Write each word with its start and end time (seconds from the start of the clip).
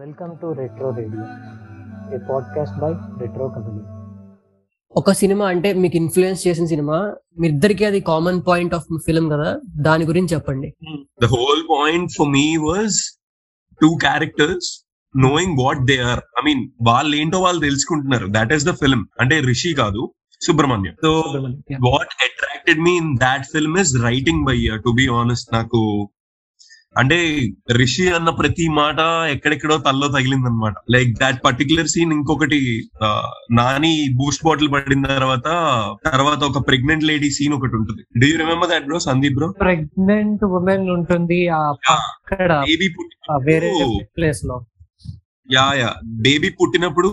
Welcome 0.00 0.30
to 0.40 0.48
Retro 0.58 0.90
Radio, 0.98 1.24
a 2.16 2.18
podcast 2.28 2.74
by 2.82 2.90
Retro 3.22 3.46
Company. 3.54 3.82
ఒక 5.00 5.12
cinema 5.12 5.44
అంటే 5.52 5.72
మీకు 5.82 5.96
influence 5.96 6.40
చేసిన 6.46 6.66
సినిమా. 6.70 6.98
మీ 7.40 7.48
ఇద్దరికి 7.48 7.84
అది 7.84 8.00
కామన్ 8.00 8.42
పాయింట్ 8.46 8.74
ఆఫ్ 8.74 8.86
ఫిల్మ్ 9.06 9.28
కదా. 9.34 9.60
దాని 9.88 10.04
గురించి 10.10 10.32
చెప్పండి. 10.34 10.68
The 11.24 11.30
whole 11.34 11.62
point 11.72 12.06
for 12.16 12.26
me 12.36 12.46
was 12.68 12.92
two 13.82 13.92
characters 14.06 14.64
knowing 15.24 15.52
what 15.62 15.78
they 15.90 15.98
are. 16.12 16.22
I 16.40 16.44
mean 16.48 16.62
వాళ్ళు 16.88 17.16
ఏంటో 17.16 17.40
వాళ్ళు 17.46 17.62
తెలుసుకుంటున్నారు. 17.68 18.28
దట్ 18.38 18.52
ఈస్ 18.52 18.66
ద 18.70 18.74
ఫిల్మ్ 18.82 19.04
అంటే 19.20 19.38
రిషి 19.50 19.74
కాదు 19.82 20.14
Subrahmanyam. 20.48 20.96
So 21.04 21.12
what 21.90 22.14
attracted 22.28 22.82
me 22.88 22.94
in 23.02 23.12
that 23.26 23.46
film 23.54 23.78
is 23.84 23.94
writing 24.08 24.44
by 24.50 24.58
to 24.88 24.92
be 25.00 25.08
honest 25.20 25.50
నాకు 25.58 25.82
అంటే 26.96 27.16
రిషి 27.80 28.04
అన్న 28.16 28.30
ప్రతి 28.40 28.64
మాట 28.78 29.00
ఎక్కడెక్కడో 29.34 29.76
తల్లో 29.86 30.08
తగిలింది 30.08 30.48
అనమాట 30.48 30.74
లైక్ 30.94 31.12
దాట్ 31.20 31.38
పర్టికులర్ 31.44 31.88
సీన్ 31.92 32.12
ఇంకొకటి 32.16 32.58
నాని 33.60 33.92
బూస్ట్ 34.18 34.44
బాటిల్ 34.46 34.70
పడిన 34.74 35.06
తర్వాత 35.14 35.46
తర్వాత 36.06 36.40
ఒక 36.50 36.60
ప్రెగ్నెంట్ 36.68 37.06
లేడీ 37.10 37.30
సీన్ 37.30 37.54
ఒకటి 37.58 37.76
ఉంటుంది. 37.76 38.02
Do 38.20 38.26
you 38.26 38.36
remember 38.42 38.70
that 38.70 38.86
bro 38.86 38.98
Sandeep 39.08 39.36
bro 39.38 39.48
pregnant 39.64 40.44
women 40.58 40.86
ఉంటుంది 40.96 41.40
బేబీ 42.68 42.88
వేరే 43.48 43.72
ప్లేస్లో. 44.16 44.58
యా 45.48 45.66
యా 45.82 45.90
బేబీ 46.26 46.50
పుట్టినప్పుడు 46.60 47.10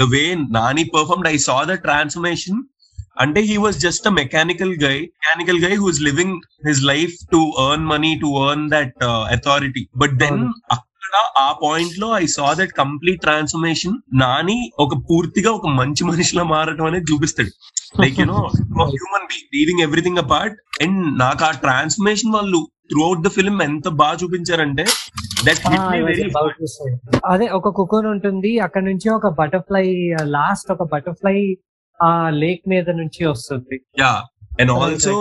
the 0.00 0.08
way 0.14 0.24
Nani 0.58 0.84
performed 0.96 1.28
I 1.28 1.36
saw 1.48 1.58
the 1.64 1.76
transformation 1.86 2.58
అంటే 3.16 3.40
he 3.50 3.56
was 3.64 3.78
just 3.86 4.06
a 4.10 4.14
mechanical 4.22 4.74
guy 4.84 4.96
mechanical 5.16 5.60
guy 5.66 5.74
who's 5.82 6.00
living 6.08 6.36
his 6.68 6.82
life 6.92 7.14
to 7.34 7.40
earn 7.66 7.86
money 7.92 8.12
to 8.24 8.30
earn 8.48 8.66
that 8.74 8.98
authority 9.36 9.84
but 10.02 10.14
then. 10.24 10.42
అక్కడ 10.76 11.14
ఆ 11.44 11.48
పాయింట్లో 11.62 12.08
I 12.20 12.24
saw 12.36 12.48
that 12.60 12.72
complete 12.82 13.20
transformation 13.20 13.96
Nani 14.24 14.58
ఒక 14.84 14.94
పూర్తిగా 15.10 15.50
ఒక 15.58 15.68
మంచి 15.80 16.04
మనిషిలా 16.04 16.44
మారటం 16.54 16.86
అనేది 16.90 17.06
చూపిస్తాడు. 17.12 17.52
Like 18.02 18.16
you know 18.20 18.38
human 18.94 19.28
be 19.32 19.38
leaving 19.56 19.84
everything 19.88 20.22
apart 20.24 20.56
and 20.84 21.02
నాకు 21.24 21.44
ఆ 21.44 21.52
ట్రాన్స్ఫర్మేషన్ 21.64 22.34
వాళ్ళు 22.38 22.60
త్రూ 22.90 23.00
అవుట్ 23.04 23.22
ద 23.26 23.30
ఫిల్మ్ 23.36 23.60
ఎంత 23.62 23.88
బాగా 24.00 24.16
చూపించారంటే. 24.22 24.84
అదే 27.32 27.46
ఒక 27.58 27.68
కుకోన్ 27.78 28.06
ఉంటుంది 28.12 28.50
అక్కడ 28.66 28.82
నుంచి 28.90 29.08
ఒక 29.18 29.28
బటర్ఫ్లై 29.40 29.86
లాస్ట్ 30.36 30.68
ఒక 30.74 30.84
బటర్ఫ్లై 30.92 31.38
ఆ 32.00 32.10
లేక్ 32.40 32.64
మీద 32.68 32.88
నుంచి 32.98 33.20
వస్తుంది. 33.26 33.76
Yeah 33.98 34.12
and 34.60 34.72
also 34.76 35.14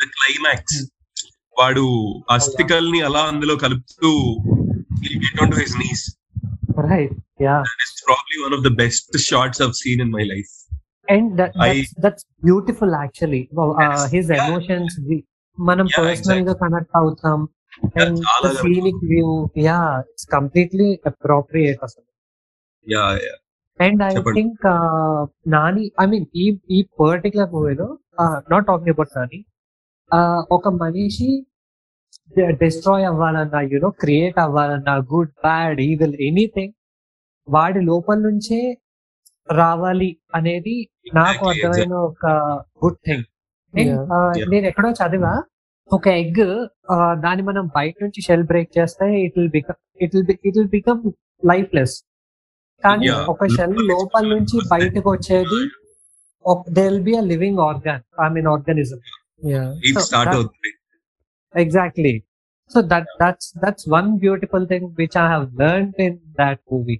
the 0.00 0.08
climax 0.16 0.78
వాడు 1.56 1.84
అస్థికల్ని 2.30 3.00
అలా 3.08 3.22
అందులో 3.30 3.54
కలుపుతూ 3.56 4.10
get 5.24 5.40
on 5.42 5.52
to 5.52 5.58
his 5.62 5.76
knees 5.82 6.04
right 6.90 7.14
yeah 7.46 7.56
that 7.68 7.84
is 7.86 7.94
probably 8.06 8.38
one 8.44 8.54
of 8.58 8.64
the 8.68 8.72
best 8.76 9.16
shots 9.28 9.62
of 9.66 9.74
scene 9.80 10.02
in 10.06 10.12
my 10.16 10.24
life 10.26 10.52
and 11.08 11.40
I- 11.66 11.86
that's 12.04 12.26
beautiful 12.44 12.94
actually 13.00 13.42
Yes. 13.80 14.04
His 14.14 14.28
Yeah. 14.30 14.42
Emotions 14.42 14.96
మనం 15.58 15.86
Yeah, 15.86 15.98
పర్సనల్గా 16.00 16.52
connect 16.60 16.94
అవుతాం. 16.98 17.40
And 18.00 18.18
చాలా 18.24 18.48
the 18.48 18.58
scenic 18.60 19.02
view 19.10 19.26
yeah 19.64 19.78
it's 20.02 20.26
completely 20.34 20.88
appropriate 21.10 21.80
అసలు 21.86 22.06
yeah 22.86 23.04
yeah 23.24 23.34
and 23.80 24.02
I. 24.02 24.10
Think 24.30 24.64
Nani 25.54 25.84
I 26.00 26.06
mean 26.06 26.26
ఈ 26.36 26.46
ఈ 26.70 26.80
particular 27.00 27.50
మూవీలో 27.54 27.88
not 28.52 28.66
talking 28.66 28.92
about 28.94 29.14
Nani 29.16 29.40
uh, 30.10 30.38
ఒక 30.50 30.68
మనిషి 30.80 31.30
డిస్ట్రాయ్ 32.60 33.04
అవ్వాలన్నా 33.04 33.60
యూనో 33.70 33.88
క్రియేట్ 34.02 34.38
అవ్వాలన్నా 34.38 34.94
గుడ్ 35.12 35.32
బ్యాడ్ 35.44 35.78
ఈవిల్ 35.82 36.14
ఎనీథింగ్ 36.28 36.74
వాడి 37.48 37.80
లోపల 37.82 38.18
నుంచే 38.28 38.60
రావాలి 39.48 40.08
అనేది 40.34 40.74
నాకు 41.14 41.42
అర్థమైన 41.50 41.94
ఒక 42.08 42.24
గుడ్ 42.82 43.00
థింగ్. 43.06 43.24
Yeah. 43.74 44.46
నేను 44.52 44.66
ఎక్కడో 44.70 44.90
చదివా 45.00 45.32
ఒక 45.90 46.06
ఎగ్ 46.20 46.44
దాన్ని 47.24 47.42
మనం 47.42 47.64
బయట 47.76 47.94
నుంచి 48.02 48.20
షెల్ 48.26 48.44
బ్రేక్ 48.44 48.70
చేస్తే 48.78 49.06
it 49.24 49.34
will 49.38 49.52
become 49.56 49.78
it 50.04 50.12
will 50.16 50.26
it 50.48 50.56
will 50.56 50.72
become 50.74 51.00
lifeless 51.74 51.96
కానీ. 52.84 53.06
ఒక 53.28 53.46
షెల్ 53.48 53.76
లోపల 53.88 54.24
నుంచి 54.28 54.56
బయటకు 54.70 55.10
వచ్చేది 55.12 55.60
they 56.70 56.82
will 56.82 57.02
be 57.02 57.16
a 57.16 57.22
living 57.24 57.58
organ 57.60 58.02
I 58.20 58.28
mean 58.28 58.46
organism 58.46 59.00
So, 59.94 60.02
that- 60.26 60.48
exactly 61.54 62.12
so 62.70 62.80
that 62.82 63.06
that's 63.22 63.52
that's 63.58 63.86
one 63.88 64.18
beautiful 64.18 64.66
thing 64.66 64.94
which 64.98 65.16
I 65.18 65.26
have 65.26 65.54
learn 65.54 65.92
in 66.00 66.18
that 66.40 66.60
movie 66.72 66.96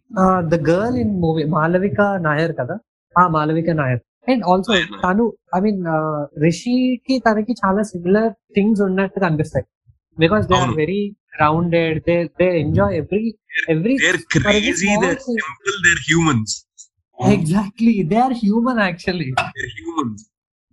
the 0.49 0.55
girl 0.71 0.97
in 0.97 1.21
movie 1.21 1.45
Malavika 1.49 2.01
Nair 2.21 2.53
కదా? 2.53 2.77
ఆ 3.17 3.29
Malavika 3.29 3.71
Nair 3.73 4.01
and 4.29 4.45
also. 4.45 4.73
తను 5.05 5.25
I 5.57 5.61
mean 5.61 5.81
రిషికి 6.43 7.19
తనకి 7.19 7.53
చాలా 7.63 7.83
similar 7.83 8.33
things 8.55 8.81
ఉన్నట్టుగా 8.81 9.27
అనిపిస్తాయి. 9.27 9.67
Because 10.19 10.47
they 10.47 10.55
are. 10.55 10.71
Very 10.77 11.01
grounded 11.41 12.01
they 12.09 12.17
they 12.41 12.49
enjoy 12.63 12.97
every 13.03 13.23
every 13.75 13.95
their 14.05 14.21
crazy 14.35 14.91
their 15.05 15.21
small 15.21 15.39
thing. 15.39 15.39
Simple 15.41 15.79
they're 15.87 16.03
humans 16.09 16.55
exactly 17.19 17.95
they 18.13 18.19
are 18.25 18.37
human 18.43 18.83
actually 18.89 19.29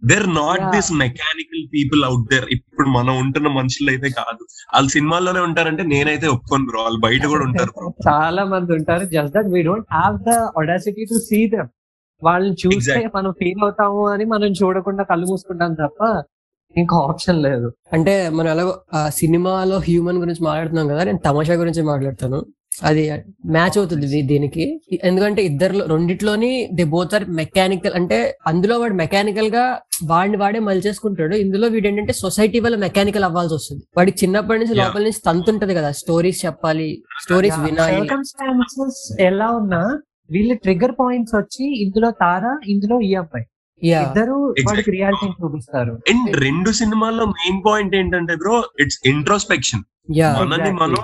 they're 0.02 0.28
not. 0.34 0.64
This 0.74 0.90
mechanical 1.02 1.64
people 1.72 2.02
out 2.08 2.26
there 2.32 2.46
ఇప్పుడు 2.56 2.88
మనం 2.98 3.14
ఉంటున్న 3.22 3.48
మనుషులు 3.56 3.90
అయితే 3.94 4.10
కాదు. 4.20 4.42
వాళ్ళు 4.74 4.90
సినిమాల్లోనే 4.96 5.42
ఉంటారంటే 5.48 5.84
నేనైతే 5.94 6.28
ఒప్పుకోను 6.34 6.66
బ్రో. 6.70 6.82
వాళ్ళు 6.86 7.00
బయట 7.06 7.24
కూడా 7.32 7.44
ఉంటారు 7.50 7.72
చాలా 8.08 8.44
మంది 8.54 8.72
ఉంటారు. 8.78 9.06
Just 9.16 9.34
that 9.38 9.50
we 9.56 9.62
don't 9.68 9.88
have 9.96 10.18
the 10.28 10.32
audacity 10.62 11.06
to 11.12 11.20
see 11.28 11.40
them 11.54 11.72
వాళ్ళని 12.22 12.56
చూస్తే 12.62 12.78
Exactly. 12.78 13.10
మనం 13.16 13.32
ఫీల్ 13.40 13.60
అవుతాము 13.66 14.04
అని 14.14 14.26
మనం 14.32 14.52
చూడకుండా 14.60 15.04
కళ్ళు 15.10 15.26
మూసుకుంటాం 15.32 15.74
తప్ప 15.82 16.00
ఇంకా 16.78 16.98
ఆప్షన్ 16.98 17.44
లేదు. 17.44 17.74
అంటే 17.94 18.30
మనం 18.30 18.48
ఎలాగో 18.48 18.82
ఆ 18.94 19.10
సినిమాలో 19.10 19.78
హ్యూమన్ 19.78 20.18
గురించి 20.18 20.44
మాట్లాడుతున్నాం 20.44 20.88
కదా 20.88 21.04
నేను 21.04 21.20
తమాషా 21.26 21.54
గురించి 21.54 21.82
మాట్లాడతాను. 21.82 22.46
అది 22.84 23.12
మ్యాచ్ 23.46 23.78
అవుతుంది 23.78 24.22
దీనికి. 24.22 24.82
ఎందుకంటే 25.04 25.46
ఇద్దరు 25.46 25.84
రెండిట్లోని 25.86 26.70
దే 26.74 26.84
బోత్ 26.84 27.16
ఆర్ 27.16 27.26
మెకానికల్ 27.30 27.94
అంటే 27.94 28.38
అందులో 28.48 28.80
వాడు 28.80 28.94
మెకానికల్గా 28.94 29.80
వాడిని 30.04 30.38
వాడే 30.38 30.60
మలిచేసుకుంటాడు 30.60 31.36
ఇందులో 31.36 31.68
వీడు 31.68 31.88
ఏంటంటే 31.88 32.14
సొసైటీ 32.14 32.60
వల్ల 32.60 32.76
మెకానికల్ 32.76 33.24
అవ్వాల్సి 33.24 33.56
వస్తుంది. 33.56 33.84
వాడికి 33.98 34.26
చిన్నప్పటి 34.26 34.60
నుంచి. 34.60 34.76
లోపల 34.76 35.02
నుంచి 35.02 35.22
తంతుంటది 35.26 35.76
కదా 35.76 35.92
స్టోరీస్ 35.92 36.46
చెప్పాలి 36.46 37.04
స్టోరీస్ 37.24 37.60
వినాలి. 37.60 38.10
ఎలా 39.20 39.48
ఉన్నా 39.52 40.00
వీళ్ళ 40.32 40.54
ట్రిగర్ 40.54 40.92
పాయింట్స్ 40.92 41.36
వచ్చి 41.36 41.82
ఇందులో 41.84 42.12
తార 42.12 42.60
ఇందులో 42.68 43.02
ఈ 43.02 43.14
అబ్బాయి. 43.14 43.46
ఇద్దరు. 43.82 44.54
రియాలిటీ 44.90 45.28
చూపిస్తారు. 45.44 45.94
అండ్ 46.10 46.38
రెండు 46.38 46.72
సినిమాల్లో 46.72 47.26
మెయిన్ 47.26 47.62
పాయింట్ 47.66 47.96
ఏంటంటే 47.96 48.36
బ్రో 48.36 48.64
ఇట్స్ 48.80 49.00
ఇంట్రోస్పెక్షన్ 49.06 49.84
Exactly. 50.10 50.72
మనం 50.72 50.96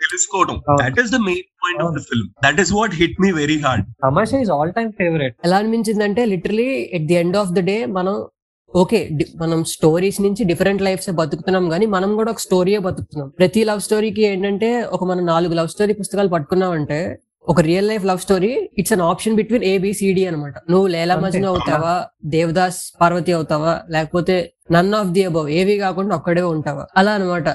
తెలుసుకోవడం. 0.00 0.56
That 0.84 1.00
is 1.00 1.12
the 1.12 1.16
main 1.16 1.48
point 1.62 1.82
of 1.82 1.94
the 1.96 2.02
film 2.02 2.28
that 2.44 2.60
is 2.60 2.72
what 2.72 2.94
hit 2.94 3.20
me 3.20 3.30
very 3.32 3.58
hard 3.58 3.84
Tamasha 4.04 4.38
is 4.38 4.50
all 4.50 4.72
time 4.72 4.92
favourite 4.92 5.36
ఎలా 5.44 5.56
అనిపించిందంటే 5.56 6.24
literally 6.24 6.90
at 6.92 7.06
the 7.06 7.14
end 7.14 7.36
of 7.36 7.50
the 7.50 7.60
day 7.60 7.86
మనం 7.86 8.26
okay 8.74 9.08
మనం 9.36 9.64
stories 9.64 10.20
నుంచి 10.22 10.44
different 10.44 10.82
lifes 10.82 11.10
బతుకుతున్నాం 11.10 11.68
కానీ 11.68 11.86
మనం 11.86 12.14
కూడా 12.14 12.30
ఒక 12.30 12.38
స్టోరీయే 12.38 12.78
బతుకుతున్నాం. 12.78 13.28
ప్రతి 13.28 13.64
లవ్ 13.64 13.80
స్టోరీకి 13.80 14.22
ఏంటంటే 14.22 14.82
ఒక 14.82 15.04
మనం 15.04 15.26
నాలుగు 15.26 15.54
లవ్ 15.54 15.68
స్టోరీ 15.68 15.92
పుస్తకాలు 15.92 16.28
పట్టుకున్నామంటే 16.28 17.18
ఒక 17.44 17.60
real 17.60 17.88
life 17.88 18.04
love 18.04 18.18
story 18.18 18.50
it's 18.78 18.92
an 18.92 19.02
option 19.02 19.36
between 19.36 19.64
A B C D 19.64 20.26
అనమాట 20.26 20.54
నువ్వు 20.70 20.86
లేలా. 20.86 21.14
మజ్ను 21.16 21.48
అవుతావా 21.48 21.94
దేవదాస్ 22.26 22.80
పార్వతి 23.00 23.32
అవుతావా 23.32 23.72
లేకపోతే 23.90 24.36
నన్ 24.70 24.94
ఆఫ్ 24.94 25.08
ది 25.08 25.24
అబౌవ్ 25.24 25.50
ఏవి 25.50 25.78
కాకుండా 25.78 26.14
ఒక్కడే 26.14 26.42
ఉంటావా? 26.52 26.84
అలా 26.96 27.12
అనమాట 27.12 27.48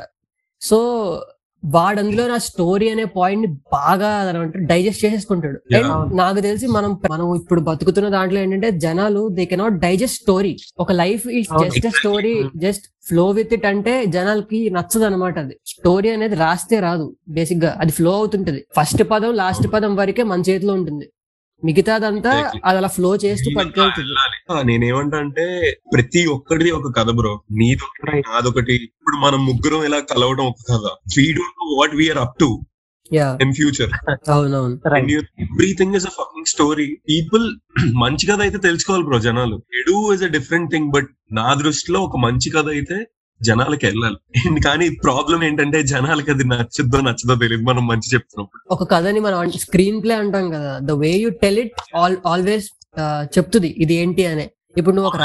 సో 0.61 0.77
వాడందులో 1.63 2.27
నా 2.27 2.37
స్టోరీ 2.37 2.89
అనే 2.89 3.05
పాయింట్ని 3.05 3.57
బాగా 3.73 4.31
డైజెస్ట్ 4.55 5.06
చేసేసుకుంటాడు. 5.06 5.59
And 5.73 6.15
నాకు 6.15 6.39
తెలిసి 6.39 6.67
మనం 6.67 7.01
మనం 7.11 7.35
ఇప్పుడు 7.35 7.61
బతుకుతున్న 7.61 8.09
దాంట్లో 8.09 8.39
ఏంటంటే 8.39 8.71
జనాలు 8.71 9.29
దే 9.29 9.45
కెనాట్ 9.45 9.73
డైజెస్ట్ 9.73 10.21
స్టోరీ 10.21 10.57
ఒక 10.79 10.91
లైఫ్ 10.91 11.27
అవును. 11.27 11.69
Just 11.69 11.97
story 11.97 12.50
just 12.56 12.83
flow 13.07 13.29
with 13.29 13.53
it 13.53 13.65
అంటే 13.65 14.06
జనాలకి 14.06 14.69
నచ్చదు 14.69 15.06
అనమాట 15.06 15.39
అది. 15.39 15.56
స్టోరీ 15.65 16.09
అనేది 16.09 16.35
రాస్తే 16.35 16.79
రాదు 16.79 17.15
బేసిక్గా 17.29 17.77
అది 17.79 17.91
ఫ్లో 17.91 18.15
అవుతుంటది. 18.15 18.65
ఫస్ట్ 18.77 19.03
పదం 19.12 19.33
లాస్ట్ 19.33 19.73
పదం 19.73 19.95
వరకే 19.95 20.23
మన 20.23 20.41
చేతిలో 20.41 20.73
ఉంటుంది. 20.73 21.12
మిగతాదంతా. 21.63 22.31
అది 22.69 22.77
అలా 22.79 22.89
ఫ్లో 22.95 23.11
చేస్తూ 23.23 23.50
పట్టుకెళ్తుంది 23.57 24.65
నేనేమంటా 24.69 25.17
అంటే 25.23 25.45
ప్రతి 25.94 26.21
ఒక్కటిది 26.35 26.71
ఒక 26.77 26.91
కథ 26.97 27.09
బ్రో 27.19 27.33
నీదొకటి. 27.59 28.21
నాదొకటి. 28.29 28.77
ఇప్పుడు 28.88 29.17
మనం 29.25 29.39
ముగ్గురం 29.50 29.83
ఇలా 29.89 30.00
కలవడం 30.13 30.45
ఒక 30.53 30.63
కథ. 30.71 30.85
We 31.17 31.25
don't 31.39 31.59
know 31.63 31.67
what 31.81 31.95
we are 32.01 32.21
up 32.25 32.38
to 32.44 32.50
in 33.44 33.53
future 33.59 33.91
everything 35.45 35.95
is 36.00 36.07
a 36.09 36.13
fucking 36.17 36.50
story 36.53 36.88
people 37.09 37.45
మంచి 38.03 38.25
కథ 38.31 38.39
అయితే 38.47 38.59
తెలుసుకోవాలి 38.67 39.05
బ్రో 39.07 39.19
జనాలు. 39.27 39.55
ఎడు 39.79 39.95
is 40.15 40.25
a 40.27 40.31
different 40.38 40.69
thing 40.73 40.89
but 40.95 41.09
నా 41.39 41.47
దృష్టిలో 41.63 42.01
ఒక 42.09 42.17
మంచి 42.25 42.50
కథ 42.57 42.67
అయితే 42.77 43.00
జనాలకి 43.44 43.86
వెళ్ళాలి. 43.86 44.18
కానీ 44.62 44.89
ప్రాబ్లం 44.89 45.44
ఏంటంటే 45.44 45.83
జనాలకి 45.83 46.31
అది 46.31 46.44
నచ్చదో 46.44 47.01
నచ్చదో 47.01 47.36
తెలియదు. 47.36 47.63
మనం 47.63 47.88
మంచి 47.88 48.13
చెప్తున్నప్పుడు. 48.13 48.62
ఒక 48.74 48.91
కథని 48.91 49.19
మనం 49.19 49.51
స్క్రీన్ 49.51 50.03
ప్లే 50.03 50.15
అంటాం 50.15 50.50
కదా. 50.50 50.80
The 50.81 50.91
way 50.91 51.12
you 51.12 51.30
tell 51.30 51.59
it 51.59 51.71
all 51.95 52.18
always 52.25 52.69
చెప్తుంది. 53.38 53.75
ఇది 53.77 53.94
ఏంటి 53.94 54.25
అనే. 54.25 54.50
ఇప్పుడు 54.77 54.95
నువ్వు 54.95 55.09
ఒక. 55.09 55.18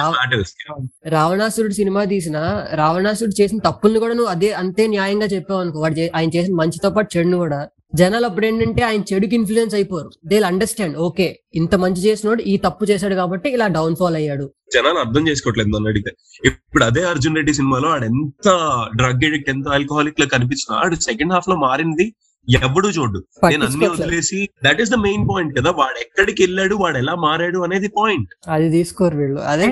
రావణాసురుడు 1.09 1.73
సినిమా 1.73 2.05
తీసిన 2.05 2.67
రావణాసురుడు 2.75 3.43
చేసిన 3.43 3.59
తప్పుల్ని 3.59 4.01
కూడా 4.01 4.15
నువ్వు 4.15 4.31
అదే 4.31 4.53
అంతే 4.53 4.87
న్యాయంగా 4.87 5.27
చెప్పావు 5.27 5.61
అనుకో. 5.61 5.81
వాడు 5.81 6.07
ఆయన 6.17 6.31
చేసిన 6.37 6.55
మంచితో 6.55 6.91
పాటు 6.91 7.19
చెడును 7.19 7.37
కూడా. 7.37 7.69
జనాలు 7.95 8.27
అప్పుడు 8.27 8.47
ఏంటంటే 8.47 8.83
ఆయన 8.83 9.03
చెడుకి 9.13 9.35
ఇన్ఫ్లుయెన్స్ 9.35 9.75
అయిపోరు. 9.75 10.11
దే 10.27 10.39
అండర్స్టాండ్ 10.41 10.97
ఓకే 10.97 11.41
ఇంత 11.55 11.75
మంచి 11.75 12.03
చేసినోడు 12.03 12.43
ఈ 12.43 12.57
తప్పు 12.57 12.85
చేశాడు 12.85 13.15
కాబట్టి 13.15 13.51
ఇలా 13.51 13.67
డౌన్ 13.67 13.97
ఫాల్ 13.97 14.17
అయ్యాడు. 14.17 14.51
జనాలు 14.75 14.99
అర్థం 14.99 15.29
చేసుకోవట్లేదు 15.29 15.69
నన్ను 15.69 15.89
అడిగితే. 15.89 16.11
ఇప్పుడు 16.49 16.85
అదే 16.85 17.03
అర్జున్ 17.03 17.37
రెడ్డి 17.37 17.55
సినిమాలో 17.55 17.89
ఆడు 17.89 18.05
ఎంత 18.05 18.49
డ్రగ్ 18.97 19.25
ఎడిక్ట్ 19.25 19.51
ఎంత 19.51 19.69
ఆల్కహాలిక్ 19.69 20.21
లా 20.21 20.27
కనిపించిన 20.27 20.77
ఆడు 20.77 20.95
సెకండ్ 20.95 21.33
హాఫ్లో 21.33 21.57
మారింది 21.57 22.15
ఎవడు 22.51 22.89
చూడు 22.89 23.25
నేను 23.49 23.65
అన్ని. 23.65 23.89
వదిలేసి 23.89 24.49
that 24.65 24.81
is 24.81 24.91
the 24.91 24.95
main 24.95 25.29
point 25.29 25.59
కదా 25.59 25.71
వాడు 25.71 26.01
ఎక్కడికి 26.01 26.43
వెళ్ళాడు 26.43 26.75
వాడు 26.75 26.99
ఎలా 26.99 27.15
మారాడు 27.15 27.59
అనేది 27.59 27.89
పాయింట్ 27.89 28.29
అది 28.49 28.71
తీసుకోరు 28.71 29.17
వీళ్ళు. 29.17 29.41
అదే. 29.41 29.67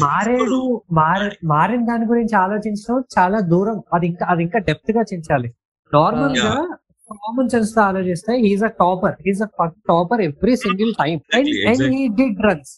మారేడు 0.00 0.82
మార- 0.92 1.36
మారిన 1.44 1.86
దాని 1.86 2.04
గురించి 2.06 2.36
ఆలోచించడం 2.36 3.04
చాలా 3.18 3.40
దూరం. 3.40 3.82
అది 3.94 4.06
ఇంకా 4.06 4.26
అది 4.28 4.42
ఇంకా 4.42 4.58
డెప్త్గా 4.58 5.02
చించాలి. 5.14 5.52
నార్మల్గా 5.94 6.76
కామన్ 7.16 7.48
సెన్స్తో 7.48 7.80
ఆలోచిస్తే 7.80 8.32
he's 8.40 8.62
a 8.62 8.66
topper 8.66 9.16
he's 9.26 9.42
a 9.42 9.48
topper 9.88 10.20
every 10.20 10.56
single 10.56 10.94
time 10.94 11.16
and 11.34 11.50
and. 11.68 11.84
He 11.94 12.08
did 12.14 12.36
drugs 12.40 12.72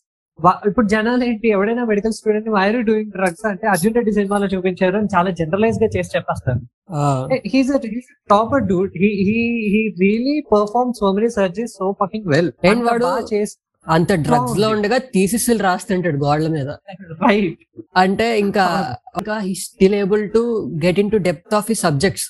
ఇప్పుడు 0.67 0.87
జనాలు 0.87 1.25
ఏంటి 1.25 1.49
ఎవడైనా 1.49 1.85
medical 1.85 2.13
student 2.13 2.49
why're 2.49 2.85
doing 2.85 3.11
drugs 3.11 3.47
అంటే 3.47 3.67
అర్జున్ 3.67 3.95
రెడ్డి 3.95 4.13
సినిమాలో 4.13 4.47
చూపించారు 4.47 4.97
అని 4.97 5.09
చాలా 5.17 5.31
జనరలైజ్గా 5.31 5.87
చేసి 5.87 6.11
చెప్పేస్తారు. 6.17 6.61
He's 7.47 7.71
topper 8.31 8.63
dude 8.63 8.91
he 8.97 9.11
he 9.29 9.37
he 9.69 9.95
really 10.01 10.41
perform 10.53 10.93
so 10.93 11.13
many 11.13 11.29
surgeries 11.31 11.73
so 11.73 11.95
fucking 12.01 12.27
well 12.27 12.51
And 12.65 12.83
వాడు- 12.83 13.35
చేసి 13.35 13.55
అంత 13.87 14.13
డ్రగ్స్లో 14.19 14.71
ఉండగా 14.71 14.99
థీసిస్లు 15.15 15.59
రాస్తుంటాడు 15.59 16.17
గోడల 16.17 16.49
మీద. 16.49 16.69
రైట్ 17.23 17.59
అంటే 17.97 18.39
ఇంకా 18.39 18.65
ఇంకా 19.17 19.35
still 19.59 19.95
able 19.95 20.31
to 20.31 20.43
get 20.85 20.99
in 20.99 21.11
to 21.11 21.17
depth 21.17 21.55
of 21.55 21.71
ఈ 21.71 21.75
సబ్జెక్ట్స్ 21.75 22.27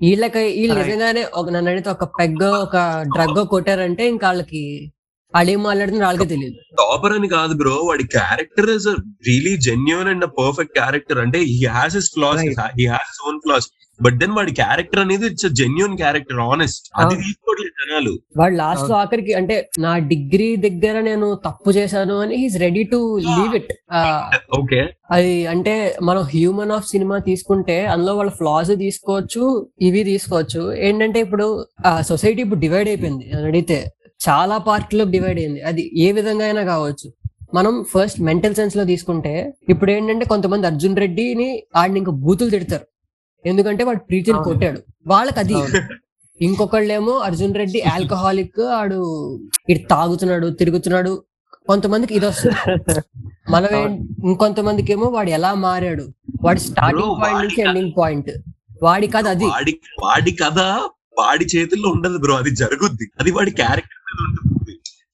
వీళ్ళకి 0.00 0.42
వీళ్ళు. 0.52 0.74
నిజంగానే 0.80 1.22
ఒక 1.34 1.46
నన్ను 1.50 1.70
అడిగితే 1.70 1.90
ఒక 1.90 2.04
పెగ్గ 2.18 2.42
ఒక 2.64 2.76
డ్రగ్ 3.14 3.40
కొట్టారంటే 3.52 4.04
ఇంకా 4.08 4.26
వాళ్ళకి 4.28 4.62
వాళ్ళు 5.34 5.50
ఏం 5.54 5.60
మాట్లాడుతున్నారు 5.66 6.08
వాళ్ళకే 6.08 6.28
తెలియదు 6.34 6.56
టాపర్ 6.80 7.14
అని 7.16 7.28
కాదు 7.34 7.54
బ్రో 7.60 7.74
వాడి 7.88 8.04
character 8.16 8.70
is 8.76 8.88
really 9.28 9.54
genuine 9.68 10.08
and 10.12 10.26
perfect 10.40 10.74
character. 10.80 11.20
అంటే 11.24 11.40
he 11.50 11.58
has 11.76 11.96
his 11.98 12.10
flaws. 12.16 12.40
He 12.80 12.86
has 12.94 13.20
own 13.28 13.38
flaws 13.44 13.68
but 14.00 14.14
then 14.20 14.34
వాడి 14.36 14.52
క్యారెక్టర్ 14.60 15.00
అనేది 15.02 15.26
ఇట్స్ 15.30 15.46
జెన్యున్ 15.60 15.94
క్యారెక్టర్ 16.02 16.38
ఆనెస్ట్ 16.46 16.84
అది. 17.00 17.14
తీసుకోవట్లేదు 17.24 17.72
జనాలు. 17.80 18.12
వాడు 18.40 18.54
లాస్ట్లో 18.60 18.94
ఆఖరికి 19.00 19.32
అంటే 19.40 19.56
నా 19.84 19.92
డిగ్రీ 20.12 20.48
దగ్గర 20.64 20.94
నేను 21.08 21.26
తప్పు 21.46 21.70
చేశాను 21.78 22.16
అని 22.24 22.36
he's 22.42 22.56
ready 22.64 22.84
to 22.92 23.00
leave 23.28 23.54
it 23.58 23.70
okay. 24.60 24.80
అది 25.16 25.34
అంటే 25.54 25.74
మనం 26.08 26.22
హ్యూమన్ 26.34 26.74
ఆఫ్ 26.78 26.88
సినిమా 26.94 27.18
తీసుకుంటే 27.28 27.78
అందులో 27.94 28.14
వాళ్ళ 28.20 28.32
ఫ్లాస్ 28.40 28.72
తీసుకోవచ్చు 28.84 29.44
ఇవి 29.88 30.02
తీసుకోవచ్చు. 30.10 30.64
ఏంటంటే 30.88 31.20
ఇప్పుడు 31.26 31.48
సొసైటీ 32.10 32.40
ఇప్పుడు 32.46 32.62
డివైడ్ 32.66 32.90
అయిపోయింది. 32.92 33.26
అని 33.36 33.46
అడిగితే 33.52 33.80
చాలా 34.28 34.58
పార్ట్లో 34.58 35.04
డివైడ్ 35.04 35.38
అయింది. 35.38 35.60
అది 35.62 35.90
ఏ 35.96 36.12
విధంగా 36.12 36.44
అయినా 36.44 36.62
కావచ్చు. 36.64 37.12
మనం 37.54 37.84
ఫస్ట్ 37.90 38.20
మెంటల్ 38.20 38.54
సెన్స్లో 38.54 38.84
తీసుకుంటే 38.84 39.54
ఇప్పుడు 39.68 39.90
ఏంటంటే 39.90 40.24
కొంతమంది 40.24 40.66
అర్జున్ 40.66 40.96
రెడ్డిని 40.96 41.62
ఆడిని 41.76 41.98
ఇంకా 41.98 42.12
బూతులు 42.12 42.50
తిడతారు. 42.50 42.86
ఎందుకంటే 43.46 43.84
వాడు 43.84 43.98
ప్రీతిని. 43.98 44.44
కొట్టాడు. 44.44 44.80
వాళ్ళకి 45.06 45.38
అది. 45.38 45.54
ఇంకొకళ్ళేమో 46.40 47.12
అర్జున్ 47.12 47.54
రెడ్డి 47.54 47.82
ఆల్కహాలిక్ 47.82 48.60
ఆడు 48.60 48.98
ఇటు 49.68 49.88
తాగుతున్నాడు 49.88 50.46
తిరుగుతున్నాడు. 50.48 51.22
కొంతమందికి 51.66 52.14
ఇది 52.14 52.26
వస్తుంది. 52.26 53.00
మనం 53.50 53.92
ఇంకొంతమందికి 54.24 54.92
ఏమో 54.92 55.06
వాడు 55.06 55.30
ఎలా 55.30 55.54
మారాడు. 55.54 56.08
వాడి 56.44 56.60
స్టార్టింగ్ 56.60 57.22
పాయింట్ 57.22 57.42
నుంచి 57.42 57.68
ఎండింగ్ 57.68 57.92
పాయింట్ 57.98 58.30
వాడి 58.82 59.06
కథ 59.06 59.26
అది. 59.28 59.44
వాడి 60.02 60.30
కథ 60.30 60.58
వాడి 61.18 61.44
చేతుల్లో 61.44 61.88
ఉండదు 61.90 62.18
బ్రో. 62.18 62.34
అది 62.34 62.50
జరుగుద్ది. 62.50 63.10
అది 63.20 63.30
వాడి 63.30 63.50
క్యారెక్టర్ 63.50 63.99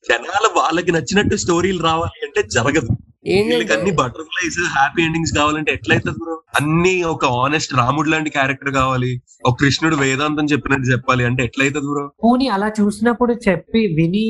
జనాలు 0.04 0.48
వాళ్ళకి 0.60 0.90
నచ్చినట్టు 0.96 1.36
స్టోరీలు 1.44 1.80
రావాలి 1.90 2.18
అంటే 2.26 2.40
జరగదు. 2.56 2.90
వీళ్ళకి 3.28 3.72
అన్ని 3.76 3.92
బటర్ఫ్లైస్ 4.00 4.58
హ్యాపీ 4.74 5.00
ఎండింగ్స్ 5.06 5.32
కావాలంటే 5.38 5.70
ఎట్లయితుంది 5.76 6.18
బ్రో? 6.22 6.34
అన్ని 6.58 6.92
ఒక 7.12 7.30
ఆనెస్ట్ 7.44 7.72
రాముడు 7.80 8.08
లాంటి 8.12 8.30
క్యారెక్టర్ 8.36 8.70
కావాలి 8.78 9.10
ఒక 9.48 9.54
కృష్ణుడు 9.62 9.96
వేదాంతం 10.02 10.46
చెప్పినట్టు 10.52 10.86
చెప్పాలి 10.92 11.22
అంటే 11.28 11.40
ఎట్లయితుంది 11.48 11.88
బ్రో? 11.92 12.04
పోనీ 12.24 12.46
అలా 12.56 12.68
చూసినప్పుడు 12.78 13.34
చెప్పి 13.48 13.82
విని 13.98 14.24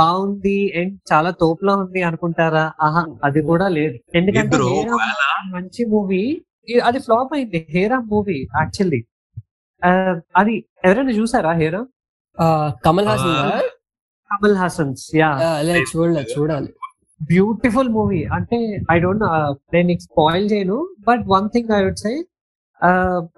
బాగుంది 0.00 0.58
అండ్ 0.80 0.94
చాలా 1.12 1.32
తోపులా 1.42 1.74
ఉంది 1.82 2.02
అనుకుంటారా? 2.10 2.64
ఆహా 2.86 3.04
అది 3.28 3.42
కూడా 3.50 3.68
లేదు. 3.78 3.96
ఎందుకంటే 4.20 4.58
మంచి 5.56 5.84
మూవీ 5.94 6.22
అది 6.88 6.98
ఫ్లాప్ 7.06 7.32
అయింది. 7.36 7.60
హేరా 7.76 7.98
మూవీ 8.12 8.38
యాక్చువల్లీ 8.60 9.00
అది 10.40 10.54
ఎవరైనా 10.86 11.12
చూసారా 11.20 11.52
హేరా 11.62 11.82
కమల్ 12.84 13.06
హాసన్? 13.06 13.34
కమల్ 14.30 14.56
హాసన్స్ 14.56 15.16
యా. 15.16 15.30
చూడలేదు 15.96 16.28
చూడాలి 16.38 16.70
బ్యూటిఫుల్ 17.20 17.88
మూవీ 17.88 18.24
అంటే 18.24 18.58
ఐ 18.90 18.98
డోంట్ 18.98 19.24
నేను 19.74 19.86
నీకు 19.86 20.00
స్పాయిల్ 20.00 20.52
చేయను 20.52 20.94
but 21.08 21.22
one 21.26 21.48
thing 21.48 21.70
I 21.72 21.84
would 21.84 21.96
say 21.96 22.12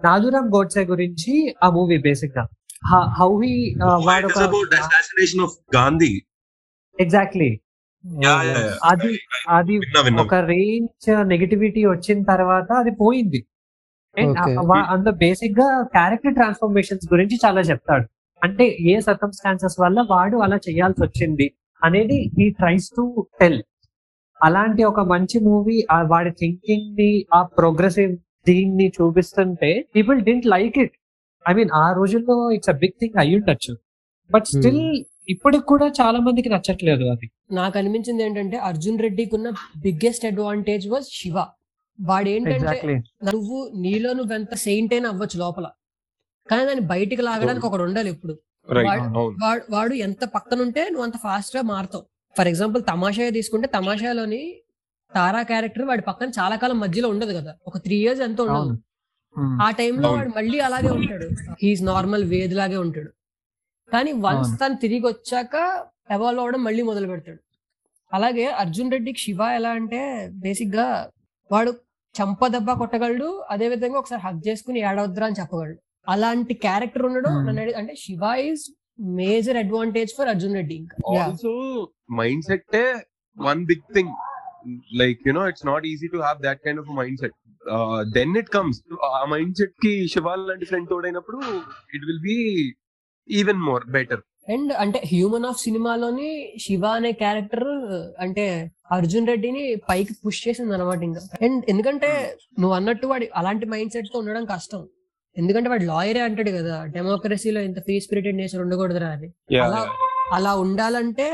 Nathuram 0.05 0.49
Godse 0.55 0.85
గురించి 0.85 1.55
ఆ 1.63 1.71
మూవీ 1.71 1.99
బేసిక్గా 1.99 2.45
హౌ 3.19 3.41
హీ 3.45 3.55
వాడు 4.07 4.27
అసాసినేషన్ 4.77 5.41
ఆఫ్ 5.41 5.77
గాంధీ 5.77 6.13
ఎగ్జాక్ట్లీ. 7.01 7.51
అది 8.85 9.11
అది 9.49 9.75
ఒక 10.21 10.35
రేంజ్ 10.35 11.29
నెగటివిటీ 11.29 11.85
వచ్చిన 11.85 12.23
తర్వాత 12.23 12.73
అది 12.73 12.91
పోయింది. 12.91 13.41
అండ్. 14.19 14.39
అందులో 14.91 15.13
బేసిక్గా 15.17 15.83
క్యారెక్టర్ 15.83 16.35
ట్రాన్స్ఫర్మేషన్స్ 16.35 17.13
గురించి 17.13 17.37
చాలా 17.45 17.61
చెప్తాడు. 17.61 18.07
అంటే 18.43 18.65
ఏ 18.91 18.95
సర్కమ్స్టాన్సెస్ 19.09 19.77
వల్ల 19.83 20.01
వాడు 20.11 20.37
అలా 20.45 20.59
చేయాల్సి 20.67 21.01
వచ్చింది 21.05 21.47
అనేది 21.83 22.19
ఈ 22.43 22.47
ట్రైస్ 22.59 22.89
టు 22.97 23.05
టెల్ 23.41 23.61
అలాంటి 24.41 24.83
ఒక 24.85 25.01
మంచి 25.13 25.37
మూవీ 25.49 25.77
వాడి 26.13 26.31
థింకింగ్ని 26.41 27.11
ఆ 27.35 27.41
ప్రోగ్రెసివ్ 27.59 28.13
దీన్ని 28.49 28.87
చూపిస్తుంటే 28.97 29.71
people 29.95 30.21
didn't 30.29 30.47
like 30.55 30.79
it 30.85 30.95
I 31.45 31.53
mean 31.59 31.73
ఆ 31.83 31.87
రోజుల్లో 31.99 32.37
ఇట్స్ 32.57 32.73
అ 32.73 32.77
బిగ్ 32.83 32.97
థింగ్ 33.01 33.17
అయి 33.23 33.35
ఉండొచ్చు. 33.39 33.73
బట్ 34.31 34.47
స్టిల్ 34.53 34.83
ఇప్పటికి 35.29 35.65
కూడా 35.73 35.87
చాలా 35.99 36.19
మందికి 36.27 36.49
నచ్చట్లేదు 36.55 37.05
అది. 37.13 37.27
నాకు 37.59 37.75
అనిపించింది 37.81 38.23
ఏంటంటే 38.27 38.57
అర్జున్ 38.69 38.99
రెడ్డికి 39.05 39.35
ఉన్న 39.39 39.49
బిగ్గెస్ట్ 39.85 40.25
అడ్వాంటేజ్ 40.31 40.87
వాజ్ 40.95 41.09
శివ 41.19 41.37
వాడు 41.99 42.29
ఏంటంటే 42.35 42.57
ఎగ్జాక్ట్లీ 42.59 42.97
నువ్వు 43.31 43.59
నీలో 43.85 44.11
నువ్వు 44.19 44.35
ఎంత 44.39 44.55
సెయింట్ 44.67 44.93
అయినా 44.97 45.09
అవ్వచ్చు 45.15 45.39
లోపల. 45.45 45.67
కానీ 46.51 46.65
దాన్ని 46.65 46.81
బయటికి 46.81 47.23
లాగడానికి 47.23 47.67
ఒకడు 47.67 47.83
ఉండాలి 47.83 48.11
ఇప్పుడు. 48.11 48.39
వాడు- 49.73 49.97
ఎంత 49.97 50.25
పక్కన 50.25 50.63
ఉంటే 50.63 50.85
నువ్వు 50.85 51.03
అంత 51.03 51.17
ఫాస్ట్గా 51.17 51.63
మారుతావు. 51.63 52.05
ఫర్ 52.39 52.49
ఎగ్జాంపుల్ 52.49 52.83
తమాషా 52.89 53.29
తీసుకుంటే 53.29 53.69
తమాషాలోని 53.69 54.63
తారా 55.15 55.43
క్యారెక్టర్ 55.43 55.85
వాడి 55.85 56.03
పక్కన 56.03 56.29
చాలా 56.29 56.57
కాలం 56.57 56.81
మధ్యలో 56.81 57.09
ఉండదు 57.09 57.33
కదా. 57.33 57.57
ఒక 57.67 57.79
త్రీ 57.79 57.97
ఇయర్స్ 57.97 58.23
ఎంతో 58.23 58.45
ఉండదు. 58.45 58.79
ఆ 59.63 59.71
టైంలో. 59.71 60.09
వాడు 60.13 60.29
మళ్ళీ 60.37 60.59
అలాగే 60.59 60.91
ఉంటాడు. 60.91 61.25
హీఈస్ 61.63 61.83
నార్మల్ 61.83 62.25
వేద్ 62.25 62.55
లాగే 62.55 62.77
ఉంటాడు. 62.77 63.11
కానీ 63.93 64.13
వన్స్. 64.13 64.51
తను 64.67 64.75
తిరిగి 64.75 65.07
వచ్చాక 65.07 65.87
ఎవాల్వ్ 66.11 66.41
అవడం 66.41 66.65
మళ్ళీ 66.65 66.83
మొదలు 66.83 67.07
పెడతాడు. 67.07 67.39
అలాగే 68.13 68.47
అర్జున్ 68.47 68.93
రెడ్డికి 68.93 69.19
శివ 69.19 69.39
ఎలా 69.43 69.71
అంటే 69.71 70.29
బేసిక్గా 70.33 71.11
వాడు 71.53 71.71
చంప 72.23 72.47
దెబ్బ 72.47 72.73
కొట్టగలడు. 72.73 73.45
అదే 73.51 73.69
విధంగా 73.69 73.99
ఒకసారి 73.99 74.23
హక్ 74.23 74.49
చేసుకుని 74.49 74.81
ఏడవద్దురా 74.81 75.27
అని 75.27 75.41
చెప్పగలడు. 75.41 75.79
అలాంటి 76.07 76.55
క్యారెక్టర్ 76.65 77.05
ఉండడం 77.09 77.35
Hmm. 77.39 77.59
అంటే 77.81 77.95
Shiva 78.05 78.23
is 78.49 78.65
major 79.21 79.59
advantage 79.63 80.13
for 80.19 80.29
Arjun 80.33 80.57
Reddy 80.61 80.79
also 81.17 81.53
mindset 82.21 82.65
one 83.37 83.61
big 83.65 83.83
thing. 83.95 84.09
Like 84.93 85.21
you 85.27 85.33
know 85.33 85.45
it's 85.45 85.65
not 85.65 85.83
easy 85.85 86.09
to 86.09 86.19
have 86.27 86.39
that 86.43 86.59
kind 86.67 86.79
of 86.79 86.89
a 86.89 86.97
mindset. 86.99 87.33
Uh, 87.67 88.01
then 88.17 88.31
it 88.41 88.49
comes. 88.57 88.75
ఆ 89.11 89.23
మైండ్ 89.33 89.57
సెట్కి 89.61 89.93
శివాల్ 90.13 90.45
లాంటి 90.49 90.67
friend 90.71 90.89
తోడైనప్పుడు 90.93 91.39
it 91.97 92.05
will 92.09 92.23
be 92.29 92.37
even 93.29 93.61
more 93.69 93.85
better 93.97 94.23
and 94.49 94.71
అంటే 94.83 94.99
human 95.11 95.47
of 95.51 95.59
సినిమాలోని 95.65 96.31
శివ 96.65 96.85
అనే 96.99 97.13
character 97.21 97.67
అంటే 98.25 98.45
అర్జున్ 98.97 99.29
రెడ్డిని 99.31 99.65
పైకి 99.91 100.15
పుష్ 100.25 100.41
చేసింది 100.47 100.75
అనమాట 100.79 101.01
ఇంకా. 101.09 101.21
అండ్ 101.47 101.63
ఎందుకంటే 101.73 102.11
నువ్వు 102.61 102.75
అన్నట్టు 102.79 103.07
వాడి 103.13 103.29
అలాంటి 103.41 103.67
మైండ్ 103.73 103.95
సెట్తో 103.97 104.19
ఉండడం 104.23 104.45
కష్టం. 104.55 104.83
ఎందుకంటే 105.37 105.69
వాడు 105.71 105.85
లాయరే 105.85 106.21
అంటాడు 106.21 106.51
కదా 106.51 106.77
డెమోక్రసీలో 106.95 107.61
ఇంత 107.61 107.79
ఫ్రీ 107.79 107.95
స్పిరిటెడ్ 108.01 108.37
నేచర్ 108.37 108.63
ఉండకూడదురా 108.65 109.11
అని. 109.17 109.29
అలా 109.61 109.81
అలా 110.33 110.53
ఉండాలంటే 110.65 111.27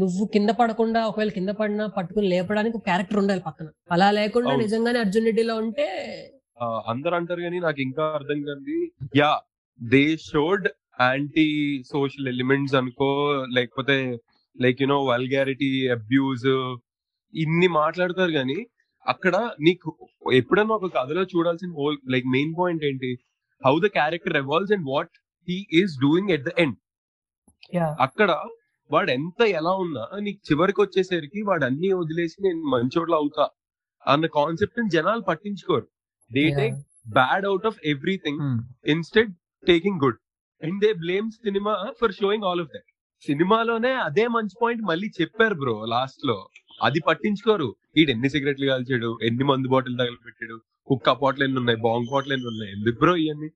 నువ్వు 0.00 0.24
కింద 0.34 0.50
పడకుండా 0.58 1.00
ఒకవేళ 1.06 1.30
కింద 1.30 1.50
పడినా 1.60 1.84
పట్టుకుని 1.96 2.26
లేపడానికి 2.28 2.76
ఒక 2.76 2.84
క్యారెక్టర్ 2.84 3.20
ఉండాలి 3.22 3.42
పక్కన. 3.46 3.68
అలా 3.92 4.08
లేకుండా. 4.18 4.52
నిజంగానే 4.56 4.98
అర్జున్ 5.04 5.26
రెడ్డిలో 5.26 5.56
ఉంటే 5.62 5.86
అందరు 6.90 7.14
అంటారు 7.18 7.40
కానీ 7.40 7.58
నాకు 7.60 7.80
ఇంకా 7.80 8.04
అర్థం 8.18 8.38
కాదు 8.42 8.74
yeah 9.16 9.30
they 9.80 10.02
showed 10.24 10.66
anti 11.00 11.46
social 11.92 12.28
elements 12.28 12.74
అనుకో 12.80 13.08
లేకపోతే 13.56 13.96
లైక్ 14.56 14.82
యునో 14.82 14.98
వల్గారిటీ 15.04 15.70
అబ్యూజ్ 15.96 16.46
ఇన్ని 17.34 17.68
మాట్లాడతారు 17.78 18.32
కానీ 18.32 18.58
అక్కడ 19.06 19.36
నీకు 19.60 19.90
ఎప్పుడన్నా 20.32 20.74
ఒక 20.74 20.88
కథలో 20.96 21.22
చూడాల్సిన 21.32 21.70
హోల్ 21.78 21.98
లైక్ 22.14 22.26
మెయిన్ 22.34 22.54
పాయింట్ 22.58 22.82
ఏంటి? 22.84 23.10
How 23.62 23.74
the 23.80 23.88
character 23.98 24.36
evolves 24.36 24.72
and 24.76 24.86
what 24.90 25.14
he 25.48 25.58
is 25.80 25.94
doing 26.02 26.30
at 26.36 26.44
the 26.48 26.52
end 26.64 26.78
అక్కడ 28.06 28.30
వాడు 28.90 29.10
ఎంత 29.10 29.40
ఎలా 29.58 29.72
ఉన్నా 29.84 30.04
నీకు 30.26 30.40
చివరికి 30.48 30.80
వచ్చేసరికి 30.80 31.40
వాడు 31.48 31.64
అన్ని 31.64 31.90
వదిలేసి 31.92 32.36
నేను 32.46 32.62
మంచోడ్లు 32.74 33.16
అవుతా 33.16 33.44
అన్న 34.06 34.26
కాన్సెప్ట్ 34.36 34.80
జనాలు 34.94 35.22
పట్టించుకోరు. 35.28 35.86
They 36.30 36.44
take 36.60 36.78
bad 37.18 37.44
out 37.46 37.66
of 37.66 37.78
everything 37.92 38.40
instead 38.94 39.32
taking 39.64 40.00
good 40.04 40.18
and 40.62 40.78
they 40.84 40.90
blame 41.04 41.28
cinema 41.38 41.74
for 42.00 42.14
showing 42.20 42.46
all 42.50 42.62
of 42.64 42.72
that 42.74 42.88
సినిమాలోనే 43.24 43.92
అదే 44.08 44.24
మంచి 44.36 44.54
పాయింట్ 44.62 44.82
మళ్ళీ 44.90 45.08
చెప్పారు 45.20 45.54
బ్రో 45.54 45.74
లాస్ట్లో. 45.86 46.36
అది 46.80 47.00
పట్టించుకోరు. 47.08 47.68
ఈడు 47.96 48.10
ఎన్ని 48.14 48.28
సిగరెట్లు 48.34 48.66
కాల్చాడు 48.72 49.10
ఎన్ని 49.28 49.44
మందు 49.50 49.68
బాటిల్ 49.72 49.96
తగలబెట్టాడు 50.00 50.56
కుక్క 50.88 51.12
బాటిల్ 51.22 51.44
ఎన్ని 51.46 51.58
ఉన్నాయి 51.62 51.78
బాంగ్ 51.86 52.08
బాటిల్ 52.12 52.34
ఎన్ని 52.36 52.48
ఉన్నాయి 52.52 52.70
ఎందుకు 52.76 52.98
బ్రో 53.02 53.14
ఇవన్నీ 53.24 53.48